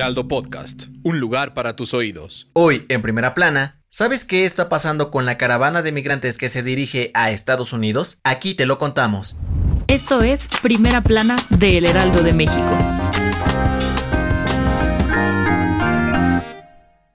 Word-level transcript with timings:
Heraldo 0.00 0.28
Podcast, 0.28 0.84
un 1.02 1.20
lugar 1.20 1.52
para 1.52 1.76
tus 1.76 1.92
oídos. 1.92 2.48
Hoy, 2.54 2.86
en 2.88 3.02
primera 3.02 3.34
plana, 3.34 3.82
¿sabes 3.90 4.24
qué 4.24 4.46
está 4.46 4.70
pasando 4.70 5.10
con 5.10 5.26
la 5.26 5.36
caravana 5.36 5.82
de 5.82 5.92
migrantes 5.92 6.38
que 6.38 6.48
se 6.48 6.62
dirige 6.62 7.10
a 7.12 7.30
Estados 7.30 7.74
Unidos? 7.74 8.18
Aquí 8.24 8.54
te 8.54 8.64
lo 8.64 8.78
contamos. 8.78 9.36
Esto 9.88 10.22
es 10.22 10.48
Primera 10.62 11.02
Plana 11.02 11.36
de 11.50 11.76
El 11.76 11.84
Heraldo 11.84 12.22
de 12.22 12.32
México. 12.32 12.78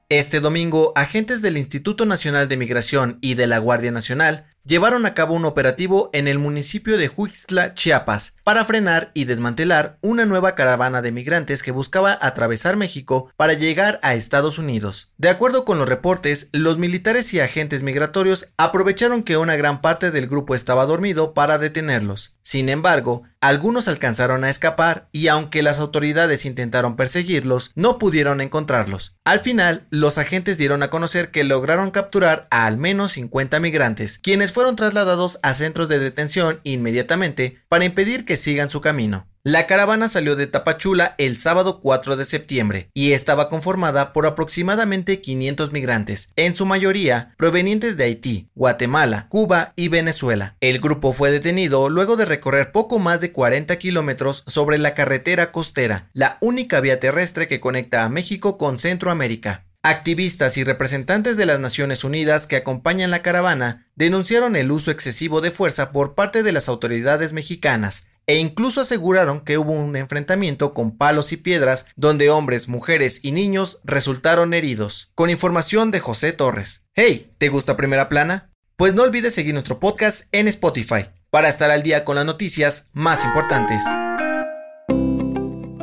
Este 0.10 0.40
domingo, 0.40 0.94
agentes 0.96 1.42
del 1.42 1.58
Instituto 1.58 2.06
Nacional 2.06 2.48
de 2.48 2.58
Migración 2.58 3.18
y 3.20 3.34
de 3.34 3.48
la 3.48 3.58
Guardia 3.58 3.90
Nacional 3.90 4.46
llevaron 4.66 5.06
a 5.06 5.14
cabo 5.14 5.36
un 5.36 5.46
operativo 5.46 6.10
en 6.12 6.28
el 6.28 6.40
municipio 6.40 6.98
de 6.98 7.10
Huixtla, 7.10 7.74
Chiapas, 7.74 8.36
para 8.44 8.66
frenar 8.66 9.12
y 9.14 9.26
desmantelar 9.26 9.98
una 10.02 10.26
nueva 10.26 10.56
caravana 10.56 11.02
de 11.02 11.12
migrantes 11.12 11.64
que 11.64 11.72
buscaba 11.72 12.18
atravesar 12.20 12.76
México 12.76 13.32
para 13.38 13.54
llegar 13.54 14.00
a 14.02 14.16
Estados 14.16 14.58
Unidos. 14.58 15.12
De 15.18 15.30
acuerdo 15.30 15.66
con 15.66 15.78
los 15.78 15.88
reportes, 15.88 16.50
los 16.52 16.78
militares 16.78 17.34
y 17.34 17.40
agentes 17.40 17.84
migratorios 17.84 18.54
aprovecharon 18.58 19.24
que 19.24 19.38
una 19.38 19.56
gran 19.56 19.82
parte 19.82 20.12
del 20.12 20.28
grupo 20.28 20.56
estaba 20.56 20.86
dormido 20.86 21.34
para 21.34 21.58
detenerlos. 21.58 22.36
Sin 22.42 22.70
embargo, 22.70 23.24
algunos 23.42 23.88
alcanzaron 23.88 24.44
a 24.44 24.50
escapar 24.50 25.08
y 25.12 25.28
aunque 25.28 25.62
las 25.62 25.80
autoridades 25.80 26.46
intentaron 26.46 26.96
perseguirlos, 26.96 27.72
no 27.76 28.00
pudieron 28.00 28.42
encontrarlos. 28.42 29.16
Al 29.24 29.40
final, 29.40 29.86
los 29.92 30.18
agentes 30.18 30.58
dieron 30.58 30.82
a 30.82 30.90
conocer 30.90 31.30
que 31.30 31.44
lograron 31.44 31.92
capturar 31.92 32.48
a 32.50 32.66
al 32.66 32.78
menos 32.78 33.14
50 33.14 33.60
migrantes, 33.60 34.18
quienes 34.18 34.52
fueron 34.56 34.78
trasladados 34.78 35.38
a 35.44 35.54
centros 35.54 35.90
de 35.90 36.00
detención 36.00 36.62
inmediatamente 36.64 37.58
para 37.68 37.84
impedir 37.84 38.24
que 38.24 38.38
sigan 38.38 38.70
su 38.70 38.80
camino. 38.80 39.28
La 39.44 39.68
caravana 39.68 40.08
salió 40.08 40.38
de 40.38 40.48
Tapachula 40.48 41.14
el 41.18 41.38
sábado 41.38 41.82
4 41.82 42.16
de 42.16 42.24
septiembre 42.26 42.90
y 42.94 43.12
estaba 43.12 43.50
conformada 43.50 44.14
por 44.14 44.26
aproximadamente 44.26 45.22
500 45.22 45.74
migrantes, 45.74 46.32
en 46.38 46.56
su 46.56 46.66
mayoría 46.66 47.36
provenientes 47.38 47.98
de 47.98 48.06
Haití, 48.06 48.50
Guatemala, 48.56 49.28
Cuba 49.30 49.74
y 49.76 49.90
Venezuela. 49.90 50.56
El 50.62 50.80
grupo 50.80 51.12
fue 51.12 51.32
detenido 51.32 51.90
luego 51.90 52.16
de 52.16 52.26
recorrer 52.26 52.72
poco 52.72 52.98
más 52.98 53.20
de 53.20 53.34
40 53.34 53.78
kilómetros 53.78 54.44
sobre 54.48 54.78
la 54.78 54.96
carretera 54.96 55.52
costera, 55.52 56.10
la 56.14 56.38
única 56.40 56.80
vía 56.80 57.00
terrestre 57.00 57.50
que 57.50 57.60
conecta 57.60 58.06
a 58.06 58.10
México 58.10 58.58
con 58.58 58.80
Centroamérica. 58.80 59.65
Activistas 59.88 60.58
y 60.58 60.64
representantes 60.64 61.38
de 61.38 61.46
las 61.46 61.60
Naciones 61.60 62.04
Unidas 62.04 62.48
que 62.48 62.56
acompañan 62.56 63.12
la 63.12 63.22
caravana 63.22 63.86
denunciaron 63.94 64.56
el 64.56 64.72
uso 64.72 64.90
excesivo 64.90 65.42
de 65.42 65.52
fuerza 65.52 65.92
por 65.92 66.16
parte 66.16 66.42
de 66.42 66.52
las 66.52 66.70
autoridades 66.70 67.34
mexicanas 67.34 68.08
e 68.26 68.40
incluso 68.40 68.82
aseguraron 68.82 69.42
que 69.42 69.60
hubo 69.60 69.74
un 69.74 69.96
enfrentamiento 69.96 70.74
con 70.74 70.98
palos 70.98 71.32
y 71.34 71.38
piedras 71.38 71.86
donde 71.96 72.32
hombres, 72.32 72.68
mujeres 72.68 73.20
y 73.22 73.32
niños 73.32 73.80
resultaron 73.84 74.56
heridos. 74.56 75.12
Con 75.14 75.30
información 75.30 75.92
de 75.92 76.00
José 76.00 76.34
Torres. 76.34 76.82
Hey, 76.96 77.32
¿te 77.38 77.50
gusta 77.50 77.78
Primera 77.78 78.10
Plana? 78.10 78.50
Pues 78.78 78.96
no 78.96 79.04
olvides 79.04 79.36
seguir 79.36 79.54
nuestro 79.54 79.80
podcast 79.80 80.30
en 80.32 80.48
Spotify 80.48 81.12
para 81.30 81.48
estar 81.48 81.70
al 81.70 81.84
día 81.84 82.06
con 82.06 82.16
las 82.16 82.26
noticias 82.26 82.90
más 82.94 83.24
importantes. 83.24 83.84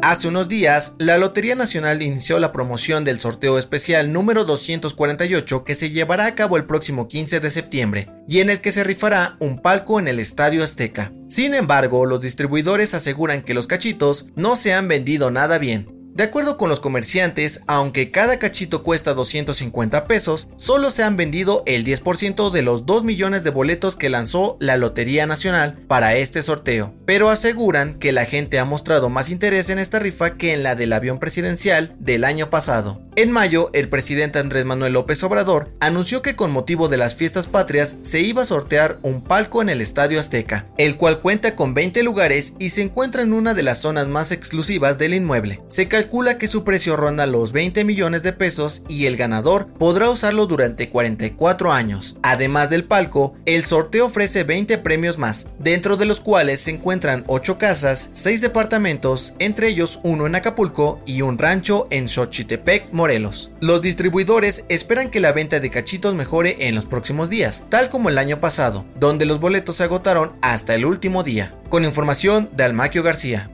Hace 0.04 0.26
unos 0.26 0.48
días, 0.48 0.94
la 0.98 1.16
Lotería 1.16 1.54
Nacional 1.54 2.02
inició 2.02 2.40
la 2.40 2.50
promoción 2.50 3.04
del 3.04 3.20
sorteo 3.20 3.56
especial 3.56 4.12
número 4.12 4.42
248 4.44 5.62
que 5.62 5.76
se 5.76 5.90
llevará 5.90 6.26
a 6.26 6.34
cabo 6.34 6.56
el 6.56 6.64
próximo 6.64 7.06
15 7.06 7.38
de 7.38 7.50
septiembre 7.50 8.08
y 8.26 8.40
en 8.40 8.50
el 8.50 8.60
que 8.60 8.72
se 8.72 8.82
rifará 8.82 9.36
un 9.38 9.62
palco 9.62 10.00
en 10.00 10.08
el 10.08 10.18
Estadio 10.18 10.64
Azteca. 10.64 11.12
Sin 11.28 11.54
embargo, 11.54 12.04
los 12.04 12.20
distribuidores 12.20 12.94
aseguran 12.94 13.42
que 13.42 13.54
los 13.54 13.68
cachitos 13.68 14.26
no 14.34 14.56
se 14.56 14.74
han 14.74 14.88
vendido 14.88 15.30
nada 15.30 15.58
bien, 15.58 16.01
de 16.14 16.24
acuerdo 16.24 16.58
con 16.58 16.68
los 16.68 16.78
comerciantes, 16.78 17.62
aunque 17.66 18.10
cada 18.10 18.38
cachito 18.38 18.82
cuesta 18.82 19.14
250 19.14 20.06
pesos, 20.06 20.48
solo 20.56 20.90
se 20.90 21.02
han 21.02 21.16
vendido 21.16 21.62
el 21.66 21.86
10% 21.86 22.50
de 22.50 22.60
los 22.60 22.84
2 22.84 23.04
millones 23.04 23.44
de 23.44 23.50
boletos 23.50 23.96
que 23.96 24.10
lanzó 24.10 24.58
la 24.60 24.76
Lotería 24.76 25.26
Nacional 25.26 25.78
para 25.88 26.14
este 26.14 26.42
sorteo, 26.42 26.94
pero 27.06 27.30
aseguran 27.30 27.94
que 27.94 28.12
la 28.12 28.26
gente 28.26 28.58
ha 28.58 28.66
mostrado 28.66 29.08
más 29.08 29.30
interés 29.30 29.70
en 29.70 29.78
esta 29.78 30.00
rifa 30.00 30.36
que 30.36 30.52
en 30.52 30.62
la 30.62 30.74
del 30.74 30.92
avión 30.92 31.18
presidencial 31.18 31.96
del 31.98 32.24
año 32.24 32.50
pasado. 32.50 33.00
En 33.14 33.30
mayo, 33.30 33.68
el 33.74 33.90
presidente 33.90 34.38
Andrés 34.38 34.64
Manuel 34.64 34.94
López 34.94 35.22
Obrador 35.22 35.68
anunció 35.80 36.22
que 36.22 36.34
con 36.34 36.50
motivo 36.50 36.88
de 36.88 36.96
las 36.96 37.14
fiestas 37.14 37.46
patrias 37.46 37.98
se 38.00 38.20
iba 38.20 38.40
a 38.40 38.46
sortear 38.46 38.98
un 39.02 39.22
palco 39.22 39.60
en 39.60 39.68
el 39.68 39.82
Estadio 39.82 40.18
Azteca, 40.18 40.64
el 40.78 40.96
cual 40.96 41.20
cuenta 41.20 41.54
con 41.54 41.74
20 41.74 42.04
lugares 42.04 42.54
y 42.58 42.70
se 42.70 42.80
encuentra 42.80 43.20
en 43.20 43.34
una 43.34 43.52
de 43.52 43.62
las 43.62 43.82
zonas 43.82 44.08
más 44.08 44.32
exclusivas 44.32 44.96
del 44.96 45.12
inmueble. 45.12 45.60
Se 45.68 45.88
calcula 45.88 46.38
que 46.38 46.48
su 46.48 46.64
precio 46.64 46.96
ronda 46.96 47.26
los 47.26 47.52
20 47.52 47.84
millones 47.84 48.22
de 48.22 48.32
pesos 48.32 48.82
y 48.88 49.04
el 49.04 49.18
ganador 49.18 49.68
podrá 49.68 50.08
usarlo 50.08 50.46
durante 50.46 50.88
44 50.88 51.70
años. 51.70 52.16
Además 52.22 52.70
del 52.70 52.84
palco, 52.84 53.34
el 53.44 53.66
sorteo 53.66 54.06
ofrece 54.06 54.44
20 54.44 54.78
premios 54.78 55.18
más, 55.18 55.48
dentro 55.58 55.98
de 55.98 56.06
los 56.06 56.20
cuales 56.20 56.60
se 56.60 56.70
encuentran 56.70 57.24
8 57.26 57.58
casas, 57.58 58.08
6 58.14 58.40
departamentos, 58.40 59.34
entre 59.38 59.68
ellos 59.68 60.00
uno 60.02 60.26
en 60.26 60.34
Acapulco 60.34 61.02
y 61.04 61.20
un 61.20 61.36
rancho 61.36 61.88
en 61.90 62.08
Xochitepec, 62.08 62.90
Morelos. 63.02 63.50
Los 63.60 63.82
distribuidores 63.82 64.64
esperan 64.68 65.10
que 65.10 65.18
la 65.18 65.32
venta 65.32 65.58
de 65.58 65.70
cachitos 65.70 66.14
mejore 66.14 66.68
en 66.68 66.76
los 66.76 66.86
próximos 66.86 67.28
días, 67.28 67.64
tal 67.68 67.90
como 67.90 68.10
el 68.10 68.16
año 68.16 68.38
pasado, 68.40 68.86
donde 68.94 69.26
los 69.26 69.40
boletos 69.40 69.78
se 69.78 69.82
agotaron 69.82 70.36
hasta 70.40 70.76
el 70.76 70.86
último 70.86 71.24
día. 71.24 71.52
Con 71.68 71.84
información 71.84 72.48
de 72.52 72.62
Almaquio 72.62 73.02
García. 73.02 73.50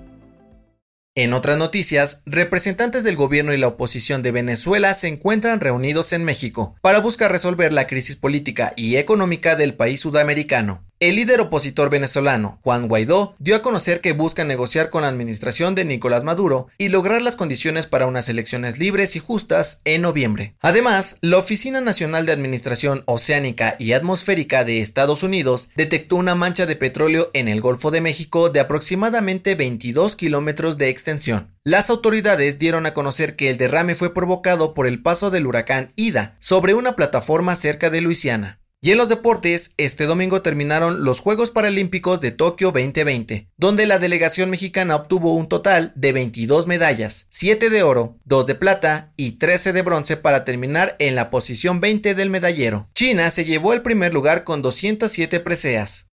En 1.14 1.32
otras 1.32 1.56
noticias, 1.56 2.20
representantes 2.26 3.04
del 3.04 3.16
gobierno 3.16 3.54
y 3.54 3.56
la 3.56 3.68
oposición 3.68 4.22
de 4.22 4.32
Venezuela 4.32 4.92
se 4.92 5.08
encuentran 5.08 5.60
reunidos 5.60 6.12
en 6.12 6.24
México 6.24 6.76
para 6.82 7.00
buscar 7.00 7.32
resolver 7.32 7.72
la 7.72 7.86
crisis 7.86 8.16
política 8.16 8.74
y 8.76 8.96
económica 8.96 9.56
del 9.56 9.72
país 9.72 10.00
sudamericano. 10.00 10.87
El 11.00 11.14
líder 11.14 11.40
opositor 11.40 11.90
venezolano, 11.90 12.58
Juan 12.64 12.88
Guaidó, 12.88 13.36
dio 13.38 13.54
a 13.54 13.62
conocer 13.62 14.00
que 14.00 14.14
busca 14.14 14.44
negociar 14.44 14.90
con 14.90 15.02
la 15.02 15.08
administración 15.08 15.76
de 15.76 15.84
Nicolás 15.84 16.24
Maduro 16.24 16.66
y 16.76 16.88
lograr 16.88 17.22
las 17.22 17.36
condiciones 17.36 17.86
para 17.86 18.06
unas 18.06 18.28
elecciones 18.28 18.80
libres 18.80 19.14
y 19.14 19.20
justas 19.20 19.80
en 19.84 20.02
noviembre. 20.02 20.56
Además, 20.60 21.18
la 21.20 21.38
Oficina 21.38 21.80
Nacional 21.80 22.26
de 22.26 22.32
Administración 22.32 23.04
Oceánica 23.06 23.76
y 23.78 23.92
Atmosférica 23.92 24.64
de 24.64 24.80
Estados 24.80 25.22
Unidos 25.22 25.68
detectó 25.76 26.16
una 26.16 26.34
mancha 26.34 26.66
de 26.66 26.74
petróleo 26.74 27.30
en 27.32 27.46
el 27.46 27.60
Golfo 27.60 27.92
de 27.92 28.00
México 28.00 28.50
de 28.50 28.58
aproximadamente 28.58 29.54
22 29.54 30.16
kilómetros 30.16 30.78
de 30.78 30.88
extensión. 30.88 31.54
Las 31.62 31.90
autoridades 31.90 32.58
dieron 32.58 32.86
a 32.86 32.94
conocer 32.94 33.36
que 33.36 33.50
el 33.50 33.56
derrame 33.56 33.94
fue 33.94 34.12
provocado 34.12 34.74
por 34.74 34.88
el 34.88 35.00
paso 35.00 35.30
del 35.30 35.46
huracán 35.46 35.92
Ida 35.94 36.36
sobre 36.40 36.74
una 36.74 36.96
plataforma 36.96 37.54
cerca 37.54 37.88
de 37.88 38.00
Luisiana. 38.00 38.57
Y 38.80 38.92
en 38.92 38.98
los 38.98 39.08
deportes, 39.08 39.74
este 39.76 40.06
domingo 40.06 40.40
terminaron 40.40 41.02
los 41.02 41.18
Juegos 41.18 41.50
Paralímpicos 41.50 42.20
de 42.20 42.30
Tokio 42.30 42.70
2020, 42.70 43.48
donde 43.56 43.86
la 43.86 43.98
delegación 43.98 44.50
mexicana 44.50 44.94
obtuvo 44.94 45.34
un 45.34 45.48
total 45.48 45.92
de 45.96 46.12
22 46.12 46.68
medallas, 46.68 47.26
7 47.30 47.70
de 47.70 47.82
oro, 47.82 48.20
2 48.26 48.46
de 48.46 48.54
plata 48.54 49.12
y 49.16 49.32
13 49.32 49.72
de 49.72 49.82
bronce 49.82 50.16
para 50.16 50.44
terminar 50.44 50.94
en 51.00 51.16
la 51.16 51.28
posición 51.28 51.80
20 51.80 52.14
del 52.14 52.30
medallero. 52.30 52.88
China 52.94 53.28
se 53.30 53.44
llevó 53.44 53.72
el 53.72 53.82
primer 53.82 54.14
lugar 54.14 54.44
con 54.44 54.62
207 54.62 55.40
preseas. 55.40 56.06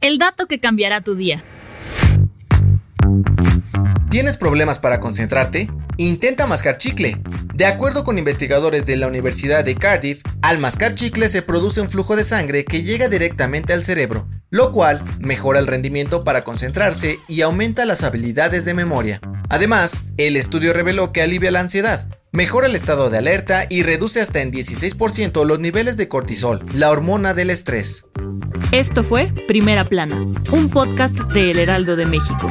El 0.00 0.18
dato 0.18 0.46
que 0.46 0.58
cambiará 0.58 1.00
tu 1.00 1.14
día. 1.14 1.44
¿Tienes 4.10 4.36
problemas 4.36 4.80
para 4.80 4.98
concentrarte? 4.98 5.70
Intenta 5.96 6.46
mascar 6.46 6.76
chicle. 6.76 7.20
De 7.54 7.66
acuerdo 7.66 8.04
con 8.04 8.18
investigadores 8.18 8.84
de 8.84 8.96
la 8.96 9.06
Universidad 9.06 9.64
de 9.64 9.76
Cardiff, 9.76 10.22
al 10.42 10.58
mascar 10.58 10.94
chicle 10.94 11.28
se 11.28 11.42
produce 11.42 11.80
un 11.80 11.88
flujo 11.88 12.16
de 12.16 12.24
sangre 12.24 12.64
que 12.64 12.82
llega 12.82 13.08
directamente 13.08 13.72
al 13.72 13.82
cerebro, 13.82 14.26
lo 14.50 14.72
cual 14.72 15.00
mejora 15.20 15.60
el 15.60 15.68
rendimiento 15.68 16.24
para 16.24 16.42
concentrarse 16.42 17.20
y 17.28 17.42
aumenta 17.42 17.84
las 17.84 18.02
habilidades 18.02 18.64
de 18.64 18.74
memoria. 18.74 19.20
Además, 19.48 20.02
el 20.16 20.36
estudio 20.36 20.72
reveló 20.72 21.12
que 21.12 21.22
alivia 21.22 21.52
la 21.52 21.60
ansiedad, 21.60 22.08
mejora 22.32 22.66
el 22.66 22.74
estado 22.74 23.08
de 23.08 23.18
alerta 23.18 23.66
y 23.70 23.84
reduce 23.84 24.20
hasta 24.20 24.40
en 24.40 24.52
16% 24.52 25.44
los 25.46 25.60
niveles 25.60 25.96
de 25.96 26.08
cortisol, 26.08 26.60
la 26.74 26.90
hormona 26.90 27.34
del 27.34 27.50
estrés. 27.50 28.06
Esto 28.72 29.04
fue 29.04 29.32
Primera 29.46 29.84
Plana, 29.84 30.20
un 30.50 30.70
podcast 30.70 31.14
de 31.14 31.52
El 31.52 31.58
Heraldo 31.60 31.94
de 31.94 32.06
México. 32.06 32.50